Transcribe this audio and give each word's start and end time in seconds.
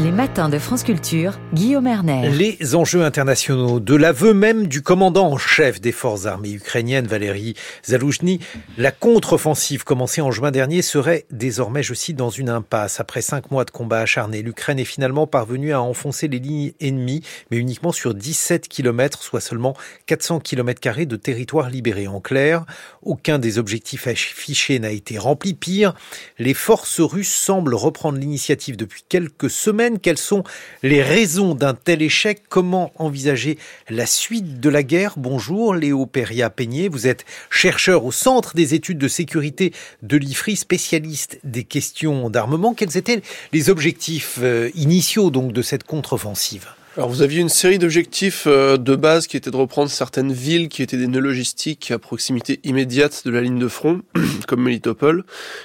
Les 0.00 0.12
matins 0.12 0.48
de 0.48 0.60
France 0.60 0.84
Culture, 0.84 1.40
Guillaume 1.52 1.88
Erner. 1.88 2.30
Les 2.30 2.76
enjeux 2.76 3.02
internationaux, 3.02 3.80
de 3.80 3.96
l'aveu 3.96 4.32
même 4.32 4.68
du 4.68 4.80
commandant 4.80 5.32
en 5.32 5.38
chef 5.38 5.80
des 5.80 5.90
forces 5.90 6.26
armées 6.26 6.52
ukrainiennes, 6.52 7.08
Valérie 7.08 7.54
Zaloujny, 7.84 8.38
la 8.76 8.92
contre-offensive 8.92 9.82
commencée 9.82 10.20
en 10.20 10.30
juin 10.30 10.52
dernier 10.52 10.82
serait 10.82 11.26
désormais, 11.32 11.82
je 11.82 11.94
cite, 11.94 12.16
dans 12.16 12.30
une 12.30 12.48
impasse. 12.48 13.00
Après 13.00 13.22
cinq 13.22 13.50
mois 13.50 13.64
de 13.64 13.72
combats 13.72 13.98
acharnés, 13.98 14.42
l'Ukraine 14.42 14.78
est 14.78 14.84
finalement 14.84 15.26
parvenue 15.26 15.72
à 15.72 15.82
enfoncer 15.82 16.28
les 16.28 16.38
lignes 16.38 16.74
ennemies, 16.80 17.24
mais 17.50 17.56
uniquement 17.56 17.90
sur 17.90 18.14
17 18.14 18.68
km, 18.68 19.20
soit 19.20 19.40
seulement 19.40 19.74
400 20.06 20.38
km 20.38 21.06
de 21.06 21.16
territoire 21.16 21.70
libéré. 21.70 22.06
En 22.06 22.20
clair, 22.20 22.64
aucun 23.02 23.40
des 23.40 23.58
objectifs 23.58 24.06
affichés 24.06 24.78
n'a 24.78 24.92
été 24.92 25.18
rempli. 25.18 25.54
Pire, 25.54 25.94
les 26.38 26.54
forces 26.54 27.00
russes 27.00 27.34
semblent 27.34 27.74
reprendre 27.74 28.18
l'initiative 28.18 28.76
depuis 28.76 29.02
quelques 29.08 29.50
semaines 29.50 29.87
quelles 29.96 30.18
sont 30.18 30.44
les 30.82 31.02
raisons 31.02 31.54
d'un 31.54 31.72
tel 31.72 32.02
échec? 32.02 32.42
Comment 32.50 32.92
envisager 32.96 33.56
la 33.88 34.04
suite 34.04 34.60
de 34.60 34.68
la 34.68 34.82
guerre? 34.82 35.14
Bonjour 35.16 35.74
Léo 35.74 36.04
Peria-Peigné, 36.04 36.88
vous 36.88 37.06
êtes 37.06 37.24
chercheur 37.48 38.04
au 38.04 38.12
Centre 38.12 38.54
des 38.54 38.74
études 38.74 38.98
de 38.98 39.08
sécurité 39.08 39.72
de 40.02 40.18
l'IFRI, 40.18 40.56
spécialiste 40.56 41.38
des 41.44 41.64
questions 41.64 42.28
d'armement. 42.28 42.74
Quels 42.74 42.98
étaient 42.98 43.22
les 43.54 43.70
objectifs 43.70 44.38
euh, 44.42 44.70
initiaux 44.74 45.30
donc 45.30 45.52
de 45.54 45.62
cette 45.62 45.84
contre-offensive? 45.84 46.66
Alors 46.98 47.10
vous 47.10 47.22
aviez 47.22 47.40
une 47.40 47.48
série 47.48 47.78
d'objectifs 47.78 48.48
euh, 48.48 48.76
de 48.76 48.96
base 48.96 49.28
qui 49.28 49.36
étaient 49.36 49.52
de 49.52 49.56
reprendre 49.56 49.88
certaines 49.88 50.32
villes 50.32 50.68
qui 50.68 50.82
étaient 50.82 50.96
des 50.96 51.06
nœuds 51.06 51.20
logistiques 51.20 51.92
à 51.92 51.98
proximité 52.00 52.58
immédiate 52.64 53.22
de 53.24 53.30
la 53.30 53.40
ligne 53.40 53.60
de 53.60 53.68
front, 53.68 54.02
comme 54.48 54.64
Melitopol. 54.64 55.22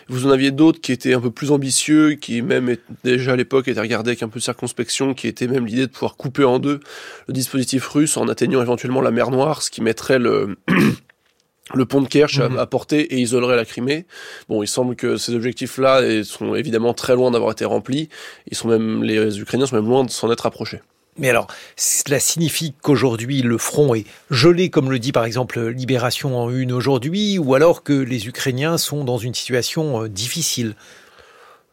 Vous 0.09 0.27
en 0.27 0.29
aviez 0.29 0.51
d'autres 0.51 0.79
qui 0.79 0.91
étaient 0.91 1.15
un 1.15 1.19
peu 1.19 1.31
plus 1.31 1.49
ambitieux, 1.49 2.11
qui 2.11 2.43
même 2.43 2.77
déjà 3.03 3.33
à 3.33 3.35
l'époque 3.35 3.67
étaient 3.67 3.79
regardés 3.79 4.11
avec 4.11 4.21
un 4.21 4.29
peu 4.29 4.37
de 4.37 4.43
circonspection, 4.43 5.15
qui 5.15 5.27
était 5.27 5.47
même 5.47 5.65
l'idée 5.65 5.87
de 5.87 5.91
pouvoir 5.91 6.17
couper 6.17 6.43
en 6.43 6.59
deux 6.59 6.81
le 7.27 7.33
dispositif 7.33 7.87
russe 7.87 8.15
en 8.15 8.27
atteignant 8.27 8.61
éventuellement 8.61 9.01
la 9.01 9.09
mer 9.09 9.31
Noire, 9.31 9.63
ce 9.63 9.71
qui 9.71 9.81
mettrait 9.81 10.19
le 10.19 10.55
le 11.73 11.85
pont 11.87 12.03
de 12.03 12.07
Kerch 12.07 12.37
à, 12.41 12.47
mhm. 12.47 12.63
portée 12.67 13.11
et 13.11 13.19
isolerait 13.19 13.55
la 13.55 13.65
Crimée. 13.65 14.05
Bon, 14.49 14.61
il 14.61 14.67
semble 14.67 14.95
que 14.95 15.17
ces 15.17 15.33
objectifs-là 15.33 16.23
sont 16.23 16.53
évidemment 16.53 16.93
très 16.93 17.15
loin 17.15 17.31
d'avoir 17.31 17.53
été 17.53 17.65
remplis. 17.65 18.09
Ils 18.51 18.55
sont 18.55 18.67
même, 18.67 19.01
les 19.01 19.39
Ukrainiens 19.39 19.65
sont 19.65 19.77
même 19.77 19.87
loin 19.87 20.03
de 20.03 20.11
s'en 20.11 20.31
être 20.31 20.45
approchés. 20.45 20.81
Mais 21.17 21.29
alors, 21.29 21.47
cela 21.75 22.19
signifie 22.19 22.73
qu'aujourd'hui 22.81 23.41
le 23.41 23.57
front 23.57 23.93
est 23.93 24.05
gelé, 24.31 24.69
comme 24.69 24.89
le 24.89 24.99
dit 24.99 25.11
par 25.11 25.25
exemple 25.25 25.59
Libération 25.67 26.37
en 26.37 26.49
une 26.49 26.71
aujourd'hui, 26.71 27.37
ou 27.37 27.53
alors 27.53 27.83
que 27.83 27.93
les 27.93 28.27
Ukrainiens 28.27 28.77
sont 28.77 29.03
dans 29.03 29.17
une 29.17 29.33
situation 29.33 30.03
euh, 30.03 30.09
difficile? 30.09 30.75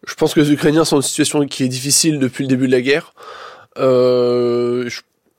Je 0.07 0.15
pense 0.15 0.35
que 0.35 0.41
les 0.41 0.53
Ukrainiens 0.53 0.85
sont 0.85 0.97
dans 0.97 1.03
une 1.03 1.09
situation 1.09 1.47
qui 1.47 1.65
est 1.65 1.69
difficile 1.69 2.19
depuis 2.19 2.45
le 2.45 2.49
début 2.49 2.67
de 2.67 2.73
la 2.73 2.81
guerre. 2.81 3.15
Euh, 3.79 4.89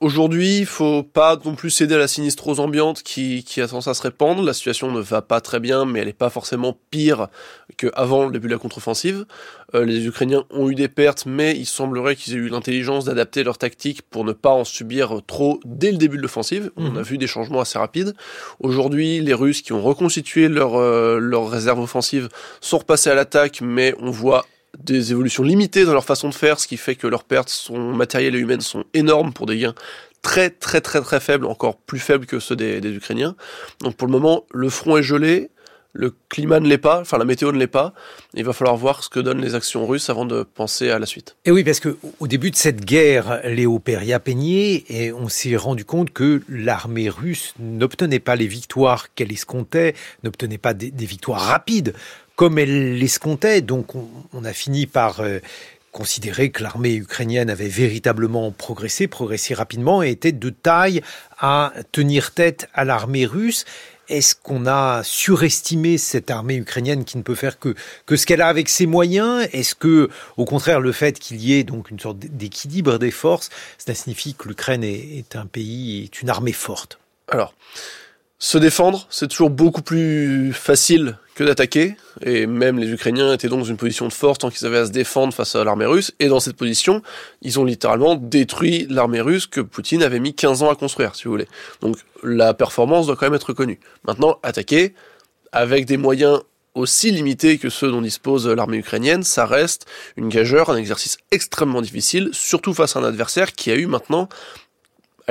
Aujourd'hui, 0.01 0.57
il 0.57 0.65
faut 0.65 1.03
pas 1.03 1.37
non 1.45 1.53
plus 1.53 1.69
céder 1.69 1.93
à 1.93 1.99
la 1.99 2.07
sinistrose 2.07 2.59
ambiante 2.59 3.03
qui, 3.03 3.43
qui 3.43 3.61
a 3.61 3.67
tendance 3.67 3.87
à 3.87 3.93
se 3.93 4.01
répandre. 4.01 4.41
La 4.41 4.53
situation 4.53 4.91
ne 4.91 4.99
va 4.99 5.21
pas 5.21 5.41
très 5.41 5.59
bien, 5.59 5.85
mais 5.85 5.99
elle 5.99 6.07
n'est 6.07 6.13
pas 6.13 6.31
forcément 6.31 6.75
pire 6.89 7.27
qu'avant 7.77 8.25
le 8.25 8.31
début 8.31 8.47
de 8.47 8.53
la 8.53 8.57
contre-offensive. 8.57 9.27
Euh, 9.75 9.85
les 9.85 10.07
Ukrainiens 10.07 10.43
ont 10.49 10.71
eu 10.71 10.73
des 10.73 10.87
pertes, 10.87 11.27
mais 11.27 11.55
il 11.55 11.67
semblerait 11.67 12.15
qu'ils 12.15 12.33
aient 12.33 12.37
eu 12.37 12.49
l'intelligence 12.49 13.05
d'adapter 13.05 13.43
leur 13.43 13.59
tactique 13.59 14.01
pour 14.01 14.25
ne 14.25 14.33
pas 14.33 14.49
en 14.49 14.63
subir 14.63 15.21
trop 15.27 15.59
dès 15.65 15.91
le 15.91 15.99
début 15.99 16.17
de 16.17 16.23
l'offensive. 16.23 16.71
On 16.77 16.89
mhm. 16.89 16.97
a 16.97 17.01
vu 17.03 17.19
des 17.19 17.27
changements 17.27 17.61
assez 17.61 17.77
rapides. 17.77 18.15
Aujourd'hui, 18.59 19.21
les 19.21 19.35
Russes 19.35 19.61
qui 19.61 19.71
ont 19.71 19.83
reconstitué 19.83 20.47
leur, 20.47 20.77
euh, 20.77 21.19
leur 21.19 21.47
réserve 21.47 21.79
offensive 21.79 22.27
sont 22.59 22.79
repassés 22.79 23.11
à 23.11 23.13
l'attaque, 23.13 23.61
mais 23.61 23.93
on 23.99 24.09
voit 24.09 24.47
des 24.79 25.11
évolutions 25.11 25.43
limitées 25.43 25.85
dans 25.85 25.93
leur 25.93 26.05
façon 26.05 26.29
de 26.29 26.33
faire, 26.33 26.59
ce 26.59 26.67
qui 26.67 26.77
fait 26.77 26.95
que 26.95 27.07
leurs 27.07 27.23
pertes 27.23 27.49
sont 27.49 27.93
matérielles 27.93 28.35
et 28.35 28.39
humaines 28.39 28.61
sont 28.61 28.83
énormes 28.93 29.33
pour 29.33 29.45
des 29.45 29.57
gains 29.57 29.75
très 30.21 30.49
très 30.49 30.81
très 30.81 31.01
très 31.01 31.19
faibles, 31.19 31.45
encore 31.45 31.77
plus 31.77 31.99
faibles 31.99 32.25
que 32.25 32.39
ceux 32.39 32.55
des, 32.55 32.79
Ukrainiens. 32.89 33.35
Donc 33.81 33.95
pour 33.95 34.07
le 34.07 34.11
moment, 34.11 34.45
le 34.51 34.69
front 34.69 34.97
est 34.97 35.03
gelé, 35.03 35.49
le 35.93 36.13
climat 36.29 36.59
ne 36.59 36.67
l'est 36.67 36.77
pas, 36.77 37.01
enfin 37.01 37.17
la 37.17 37.25
météo 37.25 37.51
ne 37.51 37.57
l'est 37.57 37.67
pas. 37.67 37.93
Il 38.33 38.45
va 38.45 38.53
falloir 38.53 38.77
voir 38.77 39.03
ce 39.03 39.09
que 39.09 39.19
donnent 39.19 39.41
les 39.41 39.55
actions 39.55 39.85
russes 39.85 40.09
avant 40.09 40.25
de 40.25 40.43
penser 40.43 40.89
à 40.89 40.99
la 40.99 41.05
suite. 41.05 41.35
Et 41.43 41.51
oui, 41.51 41.63
parce 41.63 41.79
que 41.79 41.97
au 42.19 42.27
début 42.27 42.51
de 42.51 42.55
cette 42.55 42.85
guerre, 42.85 43.41
Léo 43.43 43.79
Peria 43.79 44.19
peignait 44.19 44.85
et 44.89 45.11
on 45.11 45.27
s'est 45.27 45.57
rendu 45.57 45.83
compte 45.83 46.11
que 46.11 46.43
l'armée 46.47 47.09
russe 47.09 47.53
n'obtenait 47.59 48.19
pas 48.19 48.35
les 48.35 48.47
victoires 48.47 49.13
qu'elle 49.15 49.31
escomptait, 49.31 49.95
n'obtenait 50.23 50.57
pas 50.57 50.73
des 50.73 51.05
victoires 51.05 51.41
rapides 51.41 51.93
comme 52.41 52.57
elle 52.57 52.97
l'escomptait. 52.97 53.61
Donc 53.61 53.93
on, 53.93 54.43
a 54.43 54.51
fini 54.51 54.87
par 54.87 55.19
euh, 55.19 55.37
considérer 55.91 56.49
que 56.49 56.63
l'armée 56.63 56.95
ukrainienne 56.95 57.51
avait 57.51 57.67
véritablement 57.67 58.49
progressé, 58.49 59.05
progressé 59.07 59.53
rapidement 59.53 60.01
et 60.01 60.09
était 60.09 60.31
de 60.31 60.49
taille 60.49 61.03
à 61.37 61.71
tenir 61.91 62.31
tête 62.31 62.67
à 62.73 62.83
l'armée 62.83 63.27
russe. 63.27 63.63
Est-ce 64.09 64.33
qu'on 64.33 64.65
a 64.65 65.03
surestimé 65.03 65.99
cette 65.99 66.31
armée 66.31 66.55
ukrainienne 66.55 67.05
qui 67.05 67.19
ne 67.19 67.21
peut 67.21 67.35
faire 67.35 67.59
que, 67.59 67.75
ce 68.09 68.25
qu'elle 68.25 68.41
a 68.41 68.47
avec 68.47 68.69
ses 68.69 68.87
moyens? 68.87 69.47
Est-ce 69.53 69.75
que, 69.75 70.09
au 70.35 70.45
contraire, 70.45 70.79
le 70.79 70.93
fait 70.93 71.19
qu'il 71.19 71.39
y 71.39 71.53
ait 71.53 71.63
donc 71.63 71.91
une 71.91 71.99
sorte 71.99 72.17
d'équilibre 72.17 72.97
des 72.97 73.11
forces, 73.11 73.51
cela 73.77 73.93
signifie 73.93 74.33
que 74.33 74.47
l'Ukraine 74.47 74.83
est, 74.83 75.19
est, 75.19 75.35
un 75.35 75.45
pays, 75.45 76.05
est 76.05 76.23
une 76.23 76.31
armée 76.31 76.53
forte? 76.53 76.97
Alors, 77.27 77.53
se 78.43 78.57
défendre, 78.57 79.05
c'est 79.11 79.27
toujours 79.27 79.51
beaucoup 79.51 79.83
plus 79.83 80.51
facile 80.51 81.19
que 81.35 81.43
d'attaquer, 81.43 81.95
et 82.25 82.47
même 82.47 82.79
les 82.79 82.89
Ukrainiens 82.89 83.31
étaient 83.33 83.47
donc 83.47 83.59
dans 83.59 83.65
une 83.65 83.77
position 83.77 84.07
de 84.07 84.13
force 84.13 84.39
tant 84.39 84.49
qu'ils 84.49 84.65
avaient 84.65 84.79
à 84.79 84.85
se 84.87 84.91
défendre 84.91 85.31
face 85.31 85.55
à 85.55 85.63
l'armée 85.63 85.85
russe, 85.85 86.11
et 86.19 86.27
dans 86.27 86.39
cette 86.39 86.55
position, 86.55 87.03
ils 87.43 87.59
ont 87.59 87.65
littéralement 87.65 88.15
détruit 88.15 88.87
l'armée 88.89 89.21
russe 89.21 89.45
que 89.45 89.61
Poutine 89.61 90.01
avait 90.01 90.19
mis 90.19 90.33
15 90.33 90.63
ans 90.63 90.71
à 90.71 90.75
construire, 90.75 91.15
si 91.15 91.25
vous 91.25 91.31
voulez. 91.31 91.47
Donc 91.81 91.97
la 92.23 92.55
performance 92.55 93.05
doit 93.05 93.15
quand 93.15 93.27
même 93.27 93.35
être 93.35 93.49
reconnue. 93.49 93.79
Maintenant, 94.07 94.39
attaquer, 94.41 94.95
avec 95.51 95.85
des 95.85 95.97
moyens 95.97 96.41
aussi 96.73 97.11
limités 97.11 97.59
que 97.59 97.69
ceux 97.69 97.91
dont 97.91 98.01
dispose 98.01 98.47
l'armée 98.47 98.77
ukrainienne, 98.77 99.21
ça 99.21 99.45
reste 99.45 99.85
une 100.17 100.29
gageure, 100.29 100.71
un 100.71 100.77
exercice 100.77 101.19
extrêmement 101.29 101.83
difficile, 101.83 102.31
surtout 102.33 102.73
face 102.73 102.95
à 102.95 103.01
un 103.01 103.03
adversaire 103.03 103.53
qui 103.53 103.69
a 103.69 103.75
eu 103.75 103.85
maintenant 103.85 104.29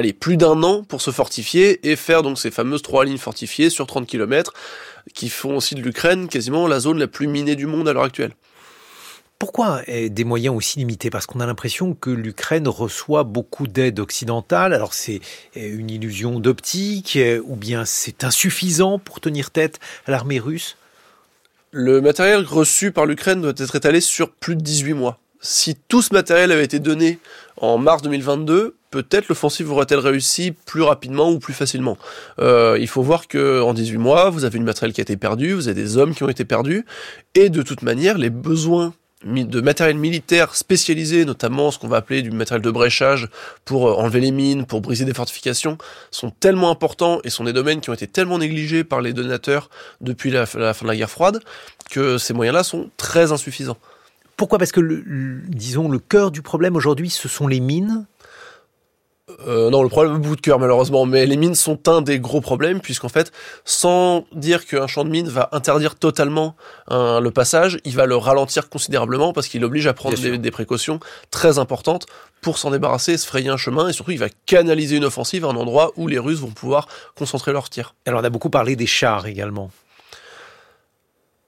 allez, 0.01 0.13
plus 0.13 0.37
d'un 0.37 0.63
an 0.63 0.83
pour 0.83 1.01
se 1.01 1.11
fortifier 1.11 1.89
et 1.89 1.97
faire 1.97 2.23
donc 2.23 2.39
ces 2.39 2.51
fameuses 2.51 2.83
trois 2.83 3.05
lignes 3.05 3.19
fortifiées 3.19 3.71
sur 3.71 3.87
30 3.87 4.07
km 4.07 4.53
qui 5.15 5.29
font 5.29 5.57
aussi 5.57 5.75
de 5.75 5.81
l'Ukraine 5.81 6.29
quasiment 6.29 6.67
la 6.67 6.81
zone 6.81 6.99
la 6.99 7.07
plus 7.07 7.27
minée 7.27 7.57
du 7.57 7.67
monde 7.67 7.89
à 7.89 7.93
l'heure 7.93 8.05
actuelle. 8.05 8.33
Pourquoi 9.39 9.83
des 9.87 10.25
moyens 10.25 10.55
aussi 10.55 10.79
limités? 10.81 11.09
Parce 11.09 11.25
qu'on 11.25 11.41
a 11.41 11.47
l'impression 11.47 11.95
que 11.95 12.11
l'Ukraine 12.11 12.69
reçoit 12.69 13.25
beaucoup 13.25 13.67
d'aide 13.67 13.99
occidentale. 13.99 14.75
Alors 14.75 14.93
c'est 14.93 15.21
une 15.55 15.89
illusion 15.89 16.41
d'optique 16.41 17.19
ou 17.45 17.57
bien 17.57 17.87
c'est 17.87 18.23
insuffisant 18.23 18.99
pour 18.99 19.19
tenir 19.19 19.51
tête 19.51 19.81
à 20.07 20.11
l'armée 20.11 20.39
russe? 20.41 20.77
Le 21.71 22.03
matériel 22.03 22.45
reçu 22.45 22.93
par 22.93 23.07
l'Ukraine 23.07 23.41
doit 23.41 23.55
être 23.57 23.77
étalé 23.77 24.03
sur 24.03 24.31
plus 24.31 24.57
de 24.57 24.61
18 24.61 24.93
mois. 24.93 25.19
Si 25.41 25.75
tout 25.75 26.03
ce 26.03 26.13
matériel 26.13 26.53
avait 26.53 26.65
été 26.65 26.81
donné 26.81 27.19
en 27.57 27.79
mars 27.79 28.03
2022, 28.03 28.77
peut-être 28.91 29.29
l'offensive 29.29 29.71
aurait-elle 29.73 29.99
réussi 29.99 30.53
plus 30.53 30.83
rapidement 30.83 31.31
ou 31.31 31.39
plus 31.39 31.55
facilement. 31.55 31.97
Euh, 32.39 32.77
il 32.79 32.89
faut 32.89 33.03
voir 33.03 33.27
que 33.27 33.63
en 33.63 33.73
18 33.73 33.97
mois, 33.97 34.29
vous 34.29 34.45
avez 34.45 34.59
une 34.59 34.65
matériel 34.65 34.93
qui 34.93 35.01
a 35.01 35.03
été 35.03 35.17
perdu, 35.17 35.55
vous 35.55 35.69
avez 35.69 35.81
des 35.81 35.97
hommes 35.97 36.15
qui 36.15 36.23
ont 36.25 36.29
été 36.29 36.45
perdus, 36.45 36.85
et 37.35 37.49
de 37.49 37.63
toute 37.63 37.83
manière, 37.83 38.19
les 38.19 38.31
besoins 38.31 38.93
de 39.25 39.61
matériel 39.61 39.97
militaire 39.97 40.55
spécialisé, 40.55 41.27
notamment 41.27 41.71
ce 41.71 41.79
qu'on 41.79 41.89
va 41.89 41.99
appeler 41.99 42.23
du 42.23 42.31
matériel 42.31 42.63
de 42.63 42.71
bréchage 42.71 43.29
pour 43.65 43.89
euh, 43.89 43.95
enlever 43.95 44.21
les 44.21 44.31
mines, 44.33 44.67
pour 44.67 44.83
briser 44.83 45.05
des 45.07 45.15
fortifications, 45.15 45.79
sont 46.11 46.31
tellement 46.31 46.71
importants 46.71 47.21
et 47.25 47.31
sont 47.31 47.45
des 47.45 47.53
domaines 47.53 47.81
qui 47.81 47.89
ont 47.89 47.95
été 47.95 48.07
tellement 48.07 48.39
négligés 48.39 48.85
par 48.85 49.01
les 49.01 49.13
donateurs 49.15 49.71
depuis 50.01 50.31
la 50.31 50.45
fin 50.47 50.59
de 50.59 50.87
la 50.87 50.97
guerre 50.97 51.11
froide 51.11 51.41
que 51.91 52.19
ces 52.19 52.35
moyens-là 52.35 52.63
sont 52.63 52.91
très 52.97 53.33
insuffisants. 53.33 53.79
Pourquoi? 54.41 54.59
Parce 54.59 54.73
que, 54.73 54.81
le, 54.81 55.43
disons, 55.49 55.91
le 55.91 55.99
cœur 55.99 56.31
du 56.31 56.41
problème 56.41 56.75
aujourd'hui, 56.75 57.11
ce 57.11 57.29
sont 57.29 57.47
les 57.47 57.61
mines? 57.61 58.07
Euh, 59.47 59.69
non, 59.69 59.83
le 59.83 59.91
problème 59.91 60.15
au 60.15 60.19
bout 60.19 60.35
de 60.35 60.41
cœur 60.41 60.59
malheureusement, 60.59 61.05
mais 61.05 61.27
les 61.27 61.37
mines 61.37 61.55
sont 61.55 61.91
un 61.91 62.01
des 62.01 62.19
gros 62.19 62.41
problèmes 62.41 62.81
puisqu'en 62.81 63.11
fait, 63.11 63.33
sans 63.67 64.25
dire 64.33 64.65
qu'un 64.65 64.87
champ 64.87 65.05
de 65.05 65.11
mines 65.11 65.29
va 65.29 65.51
interdire 65.53 65.95
totalement 65.95 66.57
le 66.89 67.29
passage, 67.29 67.81
il 67.85 67.95
va 67.95 68.07
le 68.07 68.17
ralentir 68.17 68.71
considérablement 68.71 69.35
parce 69.35 69.47
qu'il 69.47 69.63
oblige 69.63 69.87
à 69.87 69.93
prendre 69.93 70.17
des, 70.17 70.51
précautions 70.51 71.01
très 71.31 71.59
importantes 71.59 72.07
pour 72.41 72.57
s'en 72.57 72.71
débarrasser, 72.71 73.19
se 73.19 73.27
frayer 73.27 73.51
un 73.51 73.59
chemin 73.59 73.89
et 73.89 73.93
surtout 73.93 74.13
il 74.13 74.19
va 74.19 74.31
canaliser 74.47 74.97
une 74.97 75.05
offensive 75.05 75.45
à 75.45 75.49
un 75.49 75.57
endroit 75.57 75.93
où 75.97 76.09
les 76.09 76.19
Russes 76.19 76.41
vont 76.41 76.49
pouvoir 76.51 76.89
concentrer 77.15 77.53
leurs 77.53 77.69
tirs. 77.69 77.95
Alors 78.07 78.23
on 78.23 78.25
a 78.25 78.31
beaucoup 78.31 78.49
parlé 78.49 78.75
des 78.75 78.87
chars 78.87 79.27
également. 79.27 79.71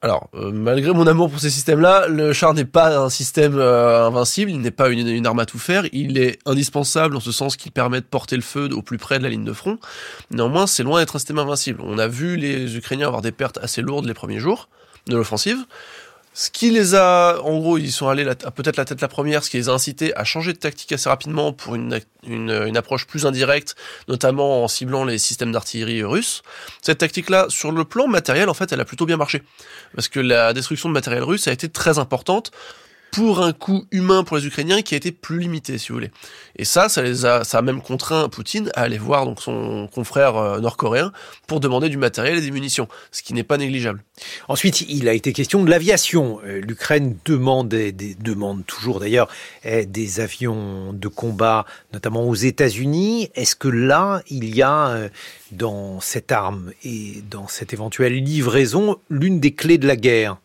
Alors, 0.04 0.28
euh, 0.34 0.50
malgré 0.50 0.92
mon 0.92 1.06
amour 1.06 1.30
pour 1.30 1.38
ces 1.38 1.48
systèmes-là, 1.48 2.08
le 2.08 2.32
char 2.32 2.54
n'est 2.54 2.64
pas 2.64 2.98
un 2.98 3.08
système 3.08 3.56
euh, 3.56 4.04
invincible, 4.04 4.50
il 4.50 4.60
n'est 4.60 4.72
pas 4.72 4.88
une, 4.88 5.26
arme 5.28 5.38
à 5.38 5.46
tout 5.46 5.60
faire, 5.60 5.84
il 5.92 6.18
est 6.18 6.40
indispensable 6.44 7.16
en 7.16 7.20
ce 7.20 7.30
sens 7.30 7.56
qu'il 7.56 7.70
permet 7.70 8.00
de 8.00 8.06
porter 8.06 8.34
le 8.34 8.42
feu 8.42 8.68
au 8.72 8.82
plus 8.82 8.98
près 8.98 9.18
de 9.20 9.22
la 9.22 9.28
ligne 9.28 9.44
de 9.44 9.52
front. 9.52 9.78
Néanmoins, 10.32 10.66
c'est 10.66 10.82
loin 10.82 10.98
d'être 10.98 11.14
un 11.14 11.20
système 11.20 11.38
invincible. 11.38 11.80
On 11.84 11.98
a 11.98 12.08
vu 12.08 12.36
les 12.36 12.76
Ukrainiens 12.76 13.06
avoir 13.06 13.22
des 13.22 13.30
pertes 13.30 13.58
assez 13.62 13.80
lourdes 13.80 14.06
les 14.06 14.14
premiers 14.14 14.40
jours 14.40 14.68
de 15.06 15.16
l'offensive. 15.16 15.64
Ce 16.34 16.50
qui 16.50 16.70
les 16.70 16.94
a, 16.94 17.38
en 17.42 17.58
gros, 17.58 17.76
ils 17.76 17.92
sont 17.92 18.08
allés 18.08 18.24
peut-être 18.54 18.78
la 18.78 18.86
tête 18.86 19.02
la 19.02 19.08
première, 19.08 19.44
ce 19.44 19.50
qui 19.50 19.58
les 19.58 19.68
a 19.68 19.72
incités 19.72 20.16
à 20.16 20.24
changer 20.24 20.54
de 20.54 20.58
tactique 20.58 20.90
assez 20.92 21.08
rapidement 21.08 21.52
pour 21.52 21.74
une, 21.74 22.00
une, 22.26 22.50
une 22.50 22.76
approche 22.76 23.06
plus 23.06 23.26
indirecte, 23.26 23.76
notamment 24.08 24.64
en 24.64 24.68
ciblant 24.68 25.04
les 25.04 25.18
systèmes 25.18 25.52
d'artillerie 25.52 26.02
russes. 26.02 26.42
Cette 26.80 26.98
tactique-là, 26.98 27.46
sur 27.50 27.70
le 27.70 27.84
plan 27.84 28.06
matériel, 28.06 28.48
en 28.48 28.54
fait, 28.54 28.72
elle 28.72 28.80
a 28.80 28.86
plutôt 28.86 29.04
bien 29.04 29.18
marché. 29.18 29.42
Parce 29.94 30.08
que 30.08 30.20
la 30.20 30.54
destruction 30.54 30.88
de 30.88 30.94
matériel 30.94 31.22
russe 31.22 31.48
a 31.48 31.52
été 31.52 31.68
très 31.68 31.98
importante 31.98 32.50
pour 33.12 33.42
un 33.42 33.52
coût 33.52 33.84
humain 33.90 34.24
pour 34.24 34.38
les 34.38 34.46
Ukrainiens 34.46 34.80
qui 34.80 34.94
a 34.94 34.96
été 34.96 35.12
plus 35.12 35.38
limité, 35.38 35.76
si 35.76 35.90
vous 35.90 35.96
voulez. 35.96 36.10
Et 36.56 36.64
ça, 36.64 36.88
ça 36.88 37.02
les 37.02 37.26
a, 37.26 37.44
ça 37.44 37.58
a 37.58 37.62
même 37.62 37.82
contraint 37.82 38.26
Poutine 38.30 38.70
à 38.74 38.80
aller 38.80 38.96
voir 38.96 39.26
donc 39.26 39.42
son 39.42 39.86
confrère 39.94 40.36
euh, 40.38 40.60
nord-coréen 40.60 41.12
pour 41.46 41.60
demander 41.60 41.90
du 41.90 41.98
matériel 41.98 42.38
et 42.38 42.40
des 42.40 42.50
munitions, 42.50 42.88
ce 43.10 43.22
qui 43.22 43.34
n'est 43.34 43.44
pas 43.44 43.58
négligeable. 43.58 44.02
Ensuite, 44.48 44.80
il 44.80 45.10
a 45.10 45.12
été 45.12 45.34
question 45.34 45.62
de 45.62 45.68
l'aviation. 45.68 46.40
Euh, 46.46 46.62
L'Ukraine 46.62 47.18
demande, 47.26 47.68
des, 47.68 47.92
demande 47.92 48.64
toujours 48.64 48.98
d'ailleurs 48.98 49.28
eh, 49.62 49.84
des 49.84 50.20
avions 50.20 50.94
de 50.94 51.08
combat, 51.08 51.66
notamment 51.92 52.26
aux 52.26 52.34
États-Unis. 52.34 53.30
Est-ce 53.34 53.56
que 53.56 53.68
là, 53.68 54.22
il 54.30 54.54
y 54.54 54.62
a 54.62 54.88
euh, 54.88 55.08
dans 55.50 56.00
cette 56.00 56.32
arme 56.32 56.72
et 56.82 57.22
dans 57.30 57.46
cette 57.46 57.74
éventuelle 57.74 58.14
livraison 58.14 58.98
l'une 59.10 59.38
des 59.38 59.52
clés 59.52 59.76
de 59.76 59.86
la 59.86 59.96
guerre? 59.96 60.38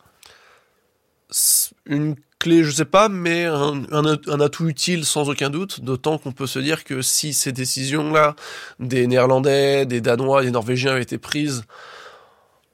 Une 1.86 2.16
je 2.48 2.72
sais 2.72 2.86
pas, 2.86 3.10
mais 3.10 3.46
un, 3.46 3.84
un, 3.92 4.40
atout 4.40 4.68
utile 4.68 5.06
sans 5.06 5.30
aucun 5.30 5.50
doute, 5.50 5.82
d'autant 5.82 6.18
qu'on 6.18 6.32
peut 6.32 6.48
se 6.48 6.60
dire 6.60 6.84
que 6.84 7.02
si 7.02 7.34
ces 7.34 7.52
décisions-là 7.52 8.36
des 8.80 9.08
Néerlandais, 9.08 9.86
des 9.86 10.02
Danois, 10.02 10.44
des 10.44 10.52
Norvégiens 10.52 10.92
avaient 10.92 11.02
été 11.02 11.18
prises 11.18 11.64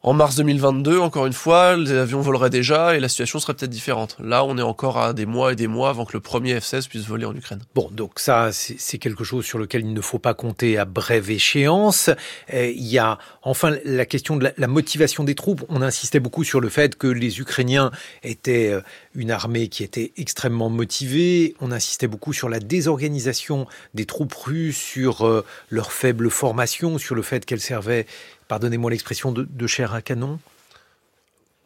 en 0.06 0.12
mars 0.12 0.36
2022, 0.36 1.00
encore 1.00 1.28
une 1.28 1.34
fois, 1.34 1.78
les 1.78 1.94
avions 1.94 2.20
voleraient 2.20 2.50
déjà 2.50 2.94
et 2.94 3.00
la 3.00 3.08
situation 3.08 3.40
serait 3.40 3.54
peut-être 3.54 3.72
différente. 3.72 4.18
Là, 4.22 4.44
on 4.44 4.58
est 4.58 4.62
encore 4.62 5.00
à 5.00 5.14
des 5.14 5.26
mois 5.26 5.54
et 5.54 5.56
des 5.56 5.68
mois 5.68 5.90
avant 5.90 6.04
que 6.04 6.12
le 6.12 6.20
premier 6.20 6.60
F-16 6.60 6.90
puisse 6.90 7.06
voler 7.06 7.24
en 7.24 7.34
Ukraine. 7.34 7.62
Bon, 7.74 7.90
donc 7.90 8.20
ça, 8.20 8.50
c'est 8.52 8.98
quelque 8.98 9.24
chose 9.24 9.46
sur 9.46 9.60
lequel 9.60 9.86
il 9.86 9.94
ne 9.94 10.02
faut 10.02 10.20
pas 10.20 10.34
compter 10.34 10.78
à 10.78 10.84
brève 10.84 11.32
échéance. 11.32 12.10
Euh, 12.54 12.70
il 12.76 12.86
y 12.86 12.98
a 12.98 13.18
enfin 13.44 13.78
la 13.86 14.06
question 14.06 14.36
de 14.36 14.52
la, 14.58 14.68
motivation 14.68 15.24
des 15.24 15.36
troupes. 15.36 15.64
On 15.70 15.82
insistait 15.82 16.20
beaucoup 16.20 16.44
sur 16.44 16.60
le 16.60 16.68
fait 16.68 16.98
que 16.98 17.08
les 17.08 17.40
Ukrainiens 17.40 17.90
étaient 18.24 18.74
euh, 18.74 18.82
une 19.16 19.32
armée 19.32 19.70
qui 19.70 19.86
était 19.86 20.12
extrêmement 20.18 20.70
motivée. 20.70 21.56
On 21.62 21.72
insistait 21.72 22.08
beaucoup 22.08 22.34
sur 22.34 22.50
la 22.50 22.60
désorganisation 22.60 23.68
des 23.94 24.06
troupes 24.06 24.34
russes, 24.34 24.76
sur 24.76 25.26
euh, 25.26 25.46
leur 25.70 25.94
faible 25.94 26.30
formation, 26.30 26.98
sur 26.98 27.16
le 27.16 27.22
fait 27.22 27.46
qu'elles 27.46 27.62
servaient 27.62 28.06
pardonnez-moi 28.54 28.92
l'expression, 28.92 29.32
de, 29.32 29.68
chair 29.68 29.96
à 29.96 30.04
canon? 30.04 30.38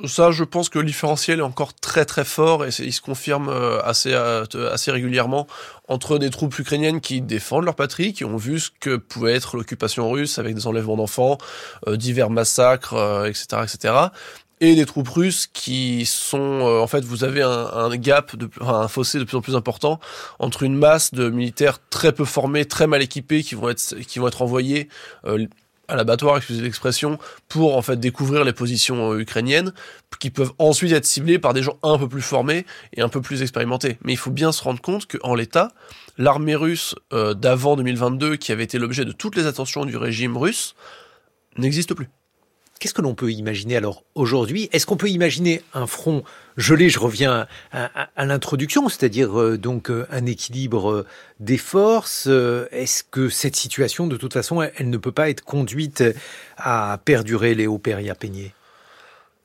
Ça, 0.06 0.32
je 0.32 0.46
pense 0.46 0.70
que 0.70 0.80
le 0.80 0.86
différentiel 0.86 1.40
est 1.40 1.42
encore 1.44 1.74
très 1.74 2.06
très 2.06 2.24
fort 2.24 2.64
et 2.64 2.70
il 2.80 2.94
se 2.94 3.02
confirme 3.02 3.50
euh, 3.50 3.82
assez 3.82 4.14
euh, 4.14 4.46
assez 4.72 4.90
régulièrement 4.90 5.48
entre 5.90 6.18
des 6.18 6.30
troupes 6.30 6.58
ukrainiennes 6.58 7.02
qui 7.02 7.20
défendent 7.20 7.66
leur 7.66 7.76
patrie, 7.76 8.14
qui 8.14 8.24
ont 8.24 8.38
vu 8.38 8.62
ce 8.62 8.70
que 8.80 8.96
pouvait 8.96 9.34
être 9.34 9.58
l'occupation 9.58 10.10
russe 10.10 10.40
avec 10.40 10.56
des 10.56 10.66
enlèvements 10.66 10.96
d'enfants, 10.96 11.38
euh, 11.88 11.98
divers 11.98 12.30
massacres, 12.30 12.96
etc., 13.28 13.64
etc., 13.64 13.94
et 14.62 14.74
des 14.74 14.86
troupes 14.86 15.10
russes 15.10 15.46
qui 15.46 16.06
sont 16.06 16.62
en 16.62 16.88
fait 16.88 17.04
vous 17.04 17.24
avez 17.24 17.44
un, 17.44 17.96
gap 17.98 18.32
un 18.62 18.88
fossé 18.88 19.20
de 19.20 19.24
plus 19.24 19.38
en 19.38 19.42
plus 19.42 19.56
important 19.56 20.00
entre 20.40 20.64
une 20.64 20.76
masse 20.76 21.14
de 21.14 21.30
militaires 21.30 21.78
très 21.92 22.12
peu 22.12 22.26
formés 22.26 22.66
très 22.66 22.88
mal 22.88 23.04
équipés 23.04 23.44
qui 23.44 23.54
vont 23.54 23.70
être 23.70 23.96
qui 24.08 24.18
vont 24.18 24.28
être 24.28 24.42
envoyés 24.42 24.90
à 25.88 25.96
l'abattoir, 25.96 26.38
excusez 26.38 26.62
l'expression, 26.62 27.18
pour 27.48 27.78
en 27.78 27.82
fait 27.82 28.00
découvrir 28.00 28.44
les 28.44 28.54
positions 28.54 29.14
euh, 29.14 29.20
ukrainiennes, 29.20 29.74
qui 30.20 30.30
peuvent 30.30 30.54
ensuite 30.58 30.92
être 30.92 31.06
ciblées 31.06 31.40
par 31.40 31.54
des 31.54 31.64
gens 31.64 31.78
un 31.84 31.98
peu 31.98 32.10
plus 32.10 32.22
formés 32.22 32.66
et 32.94 33.02
un 33.02 33.10
peu 33.10 33.22
plus 33.22 33.42
expérimentés. 33.42 33.98
Mais 34.04 34.14
il 34.14 34.18
faut 34.18 34.32
bien 34.32 34.52
se 34.52 34.64
rendre 34.64 34.82
compte 34.82 35.08
qu'en 35.08 35.36
l'état, 35.36 35.72
l'armée 36.18 36.56
russe 36.56 36.96
euh, 37.14 37.34
d'avant 37.34 37.76
2022, 37.76 38.36
qui 38.36 38.52
avait 38.52 38.64
été 38.64 38.78
l'objet 38.80 39.06
de 39.06 39.12
toutes 39.12 39.36
les 39.36 39.46
attentions 39.46 39.86
du 39.86 39.96
régime 39.98 40.38
russe, 40.38 40.76
n'existe 41.58 41.94
plus. 41.94 42.10
Qu'est-ce 42.80 42.94
que 42.94 43.02
l'on 43.02 43.16
peut 43.16 43.32
imaginer 43.32 43.76
alors 43.76 44.04
aujourd'hui? 44.16 44.70
Est-ce 44.72 44.86
qu'on 44.86 44.98
peut 44.98 45.10
imaginer 45.10 45.62
un 45.74 45.88
front 45.88 46.24
gelé? 46.58 46.90
Je 46.90 47.00
reviens 47.00 47.48
à, 47.72 48.26
l'introduction, 48.26 48.88
c'est-à-dire 48.90 49.40
euh, 49.40 49.58
donc 49.58 49.90
euh, 49.90 50.06
un 50.12 50.26
équilibre 50.26 50.92
euh, 50.92 51.06
des 51.40 51.58
forces. 51.58 52.28
Est-ce 52.28 53.04
que 53.04 53.30
cette 53.30 53.56
situation, 53.56 54.08
de 54.08 54.18
toute 54.18 54.34
façon, 54.34 54.62
elle, 54.62 54.90
ne 54.90 54.98
peut 54.98 55.12
pas 55.12 55.30
être 55.30 55.44
conduite 55.44 56.04
à 56.58 57.00
perdurer 57.04 57.56
Léo 57.56 57.78
Peigné 57.78 58.54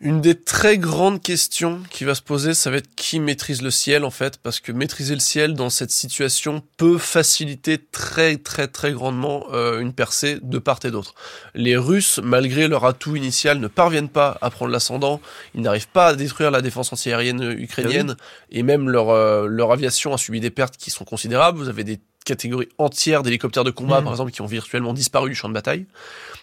une 0.02 0.20
des 0.20 0.34
très 0.34 0.78
grandes 0.78 1.22
questions 1.22 1.80
qui 1.88 2.04
va 2.04 2.16
se 2.16 2.22
poser, 2.22 2.54
ça 2.54 2.70
va 2.70 2.78
être 2.78 2.92
qui 2.96 3.20
maîtrise 3.20 3.62
le 3.62 3.70
ciel 3.70 4.04
en 4.04 4.10
fait, 4.10 4.36
parce 4.36 4.58
que 4.58 4.72
maîtriser 4.72 5.14
le 5.14 5.20
ciel 5.20 5.54
dans 5.54 5.70
cette 5.70 5.92
situation 5.92 6.62
peut 6.76 6.98
faciliter 6.98 7.78
très 7.78 8.36
très 8.36 8.66
très 8.66 8.90
grandement 8.92 9.46
euh, 9.52 9.78
une 9.78 9.92
percée 9.92 10.38
de 10.42 10.58
part 10.58 10.80
et 10.84 10.90
d'autre. 10.90 11.14
Les 11.54 11.76
Russes, 11.76 12.18
malgré 12.22 12.66
leur 12.66 12.84
atout 12.84 13.14
initial, 13.14 13.60
ne 13.60 13.68
parviennent 13.68 14.08
pas 14.08 14.36
à 14.42 14.50
prendre 14.50 14.72
l'ascendant, 14.72 15.20
ils 15.54 15.62
n'arrivent 15.62 15.88
pas 15.88 16.08
à 16.08 16.14
détruire 16.14 16.50
la 16.50 16.62
défense 16.62 16.92
antiaérienne 16.92 17.54
ukrainienne, 17.56 18.16
ah 18.18 18.24
et 18.50 18.64
même 18.64 18.90
leur, 18.90 19.10
euh, 19.10 19.46
leur 19.46 19.70
aviation 19.70 20.12
a 20.12 20.18
subi 20.18 20.40
des 20.40 20.50
pertes 20.50 20.76
qui 20.76 20.90
sont 20.90 21.04
considérables. 21.04 21.58
Vous 21.58 21.68
avez 21.68 21.84
des 21.84 22.00
catégories 22.24 22.68
entières 22.78 23.22
d'hélicoptères 23.22 23.64
de 23.64 23.70
combat, 23.70 24.00
mmh. 24.00 24.04
par 24.04 24.12
exemple, 24.12 24.30
qui 24.32 24.42
ont 24.42 24.46
virtuellement 24.46 24.92
disparu 24.92 25.30
du 25.30 25.34
champ 25.34 25.48
de 25.48 25.54
bataille. 25.54 25.86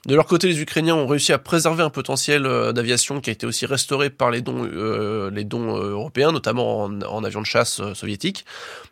De 0.05 0.15
leur 0.15 0.25
côté, 0.25 0.47
les 0.47 0.61
Ukrainiens 0.61 0.95
ont 0.95 1.07
réussi 1.07 1.33
à 1.33 1.37
préserver 1.37 1.83
un 1.83 1.89
potentiel 1.89 2.45
euh, 2.45 2.71
d'aviation 2.71 3.19
qui 3.19 3.29
a 3.29 3.33
été 3.33 3.45
aussi 3.45 3.65
restauré 3.65 4.09
par 4.09 4.31
les 4.31 4.41
dons, 4.41 4.63
euh, 4.63 5.29
les 5.29 5.43
dons 5.43 5.75
euh, 5.75 5.91
européens, 5.91 6.31
notamment 6.31 6.83
en, 6.83 7.23
avions 7.23 7.41
de 7.41 7.45
chasse 7.45 7.81
soviétiques. 7.93 8.45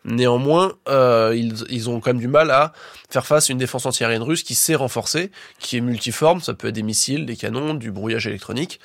Néanmoins, 0.04 0.74
ils, 0.86 1.54
ils, 1.70 1.88
ont 1.88 2.00
quand 2.00 2.10
même 2.10 2.20
du 2.20 2.28
mal 2.28 2.50
à 2.50 2.72
faire 3.08 3.26
face 3.26 3.48
à 3.48 3.52
une 3.52 3.58
défense 3.58 3.86
antiaérienne 3.86 4.22
russe 4.22 4.42
qui 4.42 4.54
s'est 4.54 4.74
renforcée, 4.74 5.30
qui 5.58 5.78
est 5.78 5.80
multiforme, 5.80 6.40
ça 6.40 6.52
peut 6.54 6.68
être 6.68 6.74
des 6.74 6.82
missiles, 6.82 7.24
des 7.24 7.36
canons, 7.36 7.74
du 7.74 7.90
brouillage 7.90 8.26
électronique, 8.26 8.80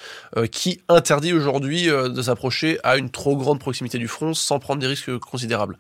qui 0.52 0.82
interdit 0.88 1.34
aujourd'hui 1.34 1.88
de 1.88 2.22
s'approcher 2.22 2.80
à 2.84 2.98
une 2.98 3.10
trop 3.10 3.36
grande 3.36 3.60
proximité 3.60 3.98
du 3.98 4.08
front 4.08 4.34
sans 4.34 4.60
prendre 4.60 4.82
des 4.82 4.88
risques 4.88 5.18
considérables. 5.20 5.78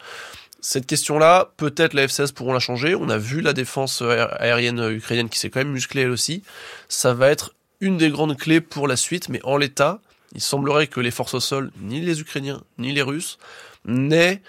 Cette 0.65 0.87
question-là, 0.87 1.51
peut-être 1.57 1.93
la 1.93 2.07
F-16 2.07 2.31
pourront 2.31 2.53
la 2.53 2.61
changer. 2.61 2.95
On 2.95 3.09
a 3.09 3.17
vu 3.17 3.41
la 3.41 3.51
défense 3.51 4.01
aérienne 4.01 4.79
ukrainienne 4.91 5.27
qui 5.27 5.37
s'est 5.37 5.49
quand 5.49 5.59
même 5.59 5.73
musclée 5.73 6.03
elle 6.03 6.09
aussi. 6.11 6.41
Ça 6.87 7.13
va 7.13 7.27
être 7.27 7.53
une 7.81 7.97
des 7.97 8.09
grandes 8.09 8.37
clés 8.37 8.61
pour 8.61 8.87
la 8.87 8.95
suite, 8.95 9.27
mais 9.27 9.41
en 9.43 9.57
l'état, 9.57 9.99
il 10.33 10.39
semblerait 10.39 10.87
que 10.87 11.01
les 11.01 11.11
forces 11.11 11.33
au 11.33 11.41
sol, 11.41 11.69
ni 11.81 11.99
les 11.99 12.21
Ukrainiens, 12.21 12.63
ni 12.77 12.93
les 12.93 13.01
Russes, 13.01 13.39
n'aient 13.83 14.41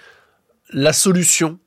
la 0.69 0.93
solution 0.93 1.59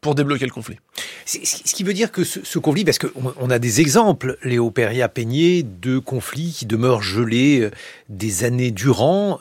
pour 0.00 0.14
débloquer 0.14 0.44
le 0.44 0.52
conflit. 0.52 0.78
Ce 1.24 1.74
qui 1.74 1.84
veut 1.84 1.92
dire 1.92 2.10
que 2.10 2.24
ce, 2.24 2.58
conflit, 2.58 2.84
parce 2.84 2.98
qu'on 2.98 3.50
a 3.50 3.58
des 3.58 3.80
exemples, 3.80 4.38
Léo 4.42 4.70
Peria 4.70 5.08
Peigné, 5.08 5.62
de 5.62 5.98
conflits 5.98 6.54
qui 6.56 6.66
demeurent 6.66 7.02
gelés 7.02 7.60
euh, 7.60 7.70
des 8.08 8.44
années 8.44 8.70
durant. 8.70 9.40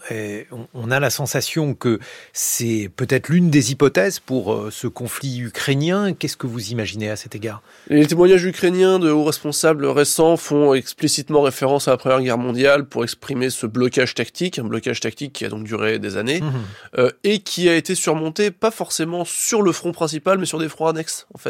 on 0.74 0.92
a 0.92 1.00
la 1.00 1.10
sensation 1.10 1.74
que 1.74 2.00
c'est 2.34 2.90
peut-être 2.96 3.30
l'une 3.30 3.50
des 3.50 3.72
hypothèses 3.72 4.20
pour 4.20 4.54
euh, 4.54 4.70
ce 4.72 4.88
conflit 4.88 5.40
ukrainien. 5.40 6.14
Qu'est-ce 6.14 6.38
que 6.38 6.48
vous 6.48 6.72
imaginez 6.72 7.10
à 7.10 7.16
cet 7.16 7.36
égard? 7.36 7.62
Les 7.88 8.06
témoignages 8.06 8.44
ukrainiens 8.44 9.00
de 9.00 9.10
hauts 9.10 9.24
responsables 9.24 9.86
récents 9.86 10.38
font 10.38 10.74
explicitement 10.74 11.42
référence 11.42 11.88
à 11.88 11.92
la 11.92 11.98
Première 11.98 12.22
Guerre 12.22 12.38
mondiale 12.38 12.86
pour 12.86 13.04
exprimer 13.04 13.50
ce 13.50 13.66
blocage 13.66 14.14
tactique, 14.14 14.60
un 14.60 14.66
blocage 14.66 15.00
tactique 15.00 15.34
qui 15.34 15.46
a 15.46 15.50
donc 15.50 15.64
duré 15.64 16.00
des 16.00 16.18
années, 16.18 16.42
mmh. 16.42 16.52
euh, 16.98 17.12
et 17.24 17.40
qui 17.40 17.70
a 17.70 17.76
été 17.76 17.96
surmonté 17.96 18.52
pas 18.52 18.72
forcément 18.72 19.26
sur 19.26 19.62
le 19.62 19.72
front 19.72 19.92
principal, 19.92 20.38
mais 20.38 20.46
sur 20.46 20.60
des 20.60 20.70
fronts 20.70 20.88
annexes, 20.88 21.28
en 21.34 21.38
fait 21.38 21.47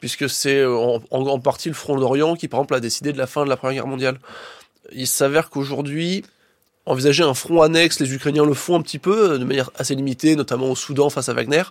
puisque 0.00 0.28
c'est 0.28 0.58
euh, 0.58 0.74
en, 0.76 1.02
en, 1.10 1.38
partie 1.40 1.68
le 1.68 1.74
Front 1.74 1.96
d'Orient 1.98 2.36
qui, 2.36 2.48
par 2.48 2.60
exemple, 2.60 2.74
a 2.74 2.80
décidé 2.80 3.12
de 3.12 3.18
la 3.18 3.26
fin 3.26 3.44
de 3.44 3.48
la 3.48 3.56
Première 3.56 3.82
Guerre 3.82 3.86
mondiale. 3.86 4.18
Il 4.92 5.06
s'avère 5.06 5.50
qu'aujourd'hui, 5.50 6.24
envisager 6.86 7.22
un 7.22 7.34
front 7.34 7.62
annexe, 7.62 8.00
les 8.00 8.12
Ukrainiens 8.12 8.44
le 8.44 8.54
font 8.54 8.74
un 8.76 8.82
petit 8.82 8.98
peu, 8.98 9.38
de 9.38 9.44
manière 9.44 9.70
assez 9.76 9.94
limitée, 9.94 10.36
notamment 10.36 10.70
au 10.70 10.76
Soudan 10.76 11.10
face 11.10 11.28
à 11.28 11.34
Wagner, 11.34 11.62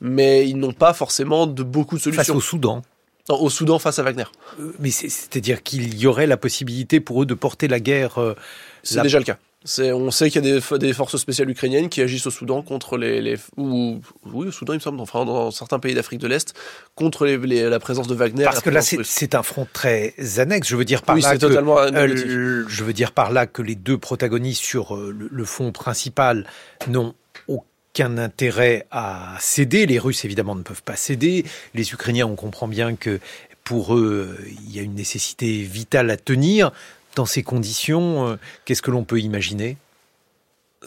mais 0.00 0.48
ils 0.48 0.56
n'ont 0.56 0.72
pas 0.72 0.92
forcément 0.92 1.46
de 1.46 1.62
beaucoup 1.62 1.96
de 1.96 2.02
solutions. 2.02 2.22
Face 2.22 2.36
au 2.36 2.40
Soudan 2.40 2.82
non, 3.28 3.40
au 3.40 3.50
Soudan 3.50 3.80
face 3.80 3.98
à 3.98 4.04
Wagner. 4.04 4.24
Euh, 4.60 4.72
mais 4.78 4.90
c'est-à-dire 4.90 5.64
qu'il 5.64 5.98
y 5.98 6.06
aurait 6.06 6.28
la 6.28 6.36
possibilité 6.36 7.00
pour 7.00 7.22
eux 7.22 7.26
de 7.26 7.34
porter 7.34 7.66
la 7.66 7.80
guerre. 7.80 8.20
Euh, 8.20 8.36
c'est 8.84 9.02
déjà 9.02 9.18
le 9.18 9.24
cas 9.24 9.38
on 9.78 10.10
sait 10.10 10.30
qu'il 10.30 10.44
y 10.44 10.48
a 10.50 10.60
des, 10.60 10.78
des, 10.78 10.92
forces 10.92 11.16
spéciales 11.16 11.50
ukrainiennes 11.50 11.88
qui 11.88 12.00
agissent 12.00 12.26
au 12.26 12.30
Soudan 12.30 12.62
contre 12.62 12.96
les, 12.96 13.20
les 13.20 13.36
ou 13.56 14.00
oui 14.32 14.48
au 14.48 14.52
Soudan 14.52 14.72
il 14.74 14.76
me 14.76 14.80
semble, 14.80 15.00
enfin 15.00 15.24
dans 15.24 15.50
certains 15.50 15.78
pays 15.78 15.94
d'Afrique 15.94 16.20
de 16.20 16.28
l'Est 16.28 16.54
contre 16.94 17.26
les, 17.26 17.68
la 17.68 17.80
présence 17.80 18.06
de 18.06 18.14
Wagner. 18.14 18.44
Parce 18.44 18.60
que 18.60 18.70
là 18.70 18.80
c'est 18.82 19.34
un 19.34 19.42
front 19.42 19.66
très 19.72 20.14
annexe. 20.38 20.68
Je 20.68 20.76
veux 20.76 20.84
dire 20.84 21.02
par 21.02 21.16
là 21.16 21.34
que 21.34 21.40
totalement 21.40 21.78
euh, 21.78 22.64
je 22.68 22.84
veux 22.84 22.92
dire 22.92 23.12
par 23.12 23.32
là 23.32 23.46
que 23.46 23.62
les 23.62 23.74
deux 23.74 23.98
protagonistes 23.98 24.62
sur 24.62 24.94
euh, 24.94 25.14
le, 25.16 25.28
le 25.30 25.44
fond 25.44 25.72
principal 25.72 26.46
n'ont 26.88 27.14
aucun 27.48 28.18
intérêt 28.18 28.86
à 28.90 29.36
céder. 29.40 29.86
Les 29.86 29.98
Russes 29.98 30.24
évidemment 30.24 30.54
ne 30.54 30.62
peuvent 30.62 30.82
pas 30.82 30.96
céder. 30.96 31.44
Les 31.74 31.92
Ukrainiens 31.92 32.26
on 32.26 32.36
comprend 32.36 32.68
bien 32.68 32.94
que 32.96 33.20
pour 33.66 33.96
eux, 33.96 34.38
il 34.64 34.74
y 34.74 34.78
a 34.78 34.82
une 34.82 34.94
nécessité 34.94 35.62
vitale 35.62 36.08
à 36.10 36.16
tenir. 36.16 36.70
Dans 37.16 37.26
ces 37.26 37.42
conditions, 37.42 38.28
euh, 38.28 38.36
qu'est-ce 38.66 38.82
que 38.82 38.90
l'on 38.90 39.02
peut 39.02 39.20
imaginer? 39.20 39.78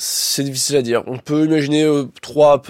C'est 0.02 0.44
difficile 0.44 0.78
à 0.78 0.82
dire. 0.82 1.04
On 1.08 1.18
peut 1.18 1.44
imaginer 1.44 1.84
euh, 1.84 2.06
trois, 2.22 2.62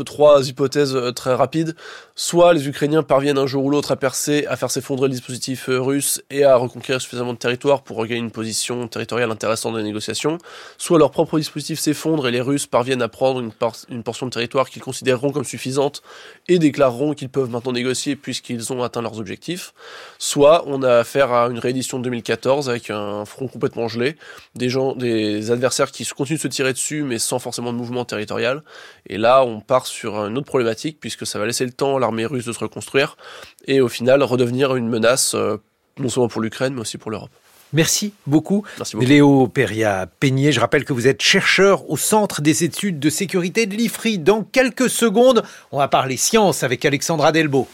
hypothèses 0.43 0.95
euh, 0.95 1.11
très 1.11 1.35
rapides. 1.35 1.75
Soit 2.15 2.53
les 2.53 2.67
Ukrainiens 2.67 3.03
parviennent 3.03 3.37
un 3.37 3.45
jour 3.45 3.63
ou 3.63 3.69
l'autre 3.69 3.91
à 3.91 3.95
percer, 3.95 4.47
à 4.47 4.57
faire 4.57 4.71
s'effondrer 4.71 5.07
le 5.07 5.13
dispositif 5.13 5.69
euh, 5.69 5.79
russe 5.79 6.23
et 6.31 6.43
à 6.43 6.55
reconquérir 6.55 6.99
suffisamment 6.99 7.33
de 7.33 7.37
territoire 7.37 7.83
pour 7.83 7.97
regagner 7.97 8.19
une 8.19 8.31
position 8.31 8.87
territoriale 8.87 9.29
intéressante 9.29 9.73
dans 9.73 9.77
les 9.77 9.83
négociations. 9.83 10.39
Soit 10.79 10.97
leur 10.97 11.11
propre 11.11 11.37
dispositif 11.37 11.79
s'effondre 11.79 12.27
et 12.27 12.31
les 12.31 12.41
Russes 12.41 12.65
parviennent 12.65 13.03
à 13.03 13.09
prendre 13.09 13.39
une, 13.39 13.51
une 13.89 14.03
portion 14.03 14.25
de 14.25 14.31
territoire 14.31 14.67
qu'ils 14.67 14.81
considéreront 14.81 15.31
comme 15.31 15.45
suffisante 15.45 16.01
et 16.47 16.57
déclareront 16.57 17.13
qu'ils 17.13 17.29
peuvent 17.29 17.51
maintenant 17.51 17.73
négocier 17.73 18.15
puisqu'ils 18.15 18.73
ont 18.73 18.81
atteint 18.81 19.03
leurs 19.03 19.19
objectifs. 19.19 19.73
Soit 20.17 20.63
on 20.65 20.81
a 20.81 20.97
affaire 20.97 21.31
à 21.31 21.47
une 21.49 21.59
réédition 21.59 21.99
de 21.99 22.05
2014 22.05 22.69
avec 22.69 22.89
un 22.89 23.23
front 23.25 23.47
complètement 23.47 23.87
gelé, 23.87 24.17
des 24.55 24.69
gens, 24.69 24.95
des 24.95 25.51
adversaires 25.51 25.91
qui 25.91 26.05
continuent 26.07 26.37
de 26.37 26.41
se 26.41 26.47
tirer 26.47 26.73
dessus 26.73 27.03
mais 27.03 27.18
sans 27.19 27.39
forcément 27.39 27.71
de 27.71 27.77
mouvement 27.77 28.05
territorial. 28.05 28.63
Et 29.07 29.17
là, 29.17 29.43
on 29.43 29.61
part 29.61 29.85
sur 29.85 30.25
une 30.25 30.37
autre 30.37 30.47
problématique, 30.47 30.99
puisque 30.99 31.27
ça 31.27 31.39
va 31.39 31.45
laisser 31.45 31.65
le 31.65 31.71
temps 31.71 31.97
à 31.97 31.99
l'armée 31.99 32.25
russe 32.25 32.45
de 32.45 32.53
se 32.53 32.59
reconstruire, 32.59 33.17
et 33.67 33.81
au 33.81 33.89
final 33.89 34.23
redevenir 34.23 34.75
une 34.75 34.89
menace, 34.89 35.35
euh, 35.35 35.57
non 35.97 36.09
seulement 36.09 36.29
pour 36.29 36.41
l'Ukraine, 36.41 36.73
mais 36.73 36.81
aussi 36.81 36.97
pour 36.97 37.11
l'Europe. 37.11 37.31
Merci 37.71 38.13
beaucoup. 38.25 38.63
Merci 38.77 38.95
beaucoup. 38.95 39.07
Léo 39.07 39.47
Peria 39.47 40.07
Peigné, 40.19 40.51
je 40.51 40.59
rappelle 40.59 40.85
que 40.85 40.93
vous 40.93 41.07
êtes 41.07 41.21
chercheur 41.21 41.89
au 41.89 41.97
Centre 41.97 42.41
des 42.41 42.63
études 42.63 42.99
de 42.99 43.09
sécurité 43.09 43.67
de 43.67 43.75
l'IFRI. 43.75 44.17
Dans 44.17 44.43
quelques 44.43 44.89
secondes, 44.89 45.43
on 45.71 45.77
va 45.77 45.87
parler 45.87 46.17
science 46.17 46.63
avec 46.63 46.83
Alexandra 46.83 47.31
Delbo. 47.31 47.67